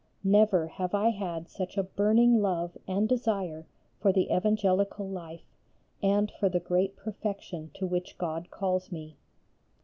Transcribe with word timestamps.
Never 0.23 0.65
have 0.65 0.95
I 0.95 1.09
had 1.11 1.47
such 1.47 1.77
a 1.77 1.83
burning 1.83 2.41
love 2.41 2.75
and 2.87 3.07
desire 3.07 3.67
for 3.99 4.11
the 4.11 4.31
evangelical 4.35 5.07
life 5.07 5.45
and 6.01 6.31
for 6.39 6.49
the 6.49 6.59
great 6.59 6.95
perfection 6.97 7.69
to 7.75 7.85
which 7.85 8.17
God 8.17 8.49
calls 8.49 8.91
me. 8.91 9.17